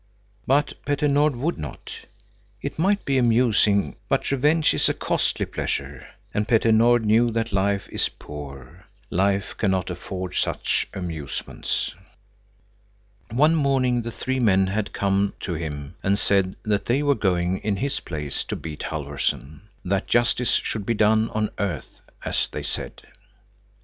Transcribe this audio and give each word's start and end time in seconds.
But 0.47 0.83
Petter 0.83 1.07
Nord 1.07 1.35
would 1.35 1.59
not. 1.59 1.93
It 2.59 2.79
might 2.79 3.05
be 3.05 3.19
amusing, 3.19 3.97
but 4.09 4.31
revenge 4.31 4.73
is 4.73 4.89
a 4.89 4.95
costly 4.95 5.45
pleasure, 5.45 6.07
and 6.33 6.47
Petter 6.47 6.71
Nord 6.71 7.05
knew 7.05 7.29
that 7.29 7.53
Life 7.53 7.87
is 7.89 8.09
poor. 8.09 8.87
Life 9.11 9.53
cannot 9.59 9.91
afford 9.91 10.33
such 10.33 10.87
amusements. 10.95 11.93
One 13.29 13.53
morning 13.53 14.01
the 14.01 14.09
three 14.09 14.39
men 14.39 14.65
had 14.65 14.91
come 14.91 15.35
to 15.41 15.53
him 15.53 15.93
and 16.01 16.17
said 16.17 16.55
that 16.63 16.87
they 16.87 17.03
were 17.03 17.13
going 17.13 17.59
in 17.59 17.75
his 17.75 17.99
place 17.99 18.43
to 18.45 18.55
beat 18.55 18.81
Halfvorson, 18.81 19.61
"that 19.85 20.07
justice 20.07 20.53
should 20.55 20.83
be 20.83 20.95
done 20.95 21.29
on 21.29 21.51
earth," 21.59 21.99
as 22.25 22.47
they 22.51 22.63
said. 22.63 23.03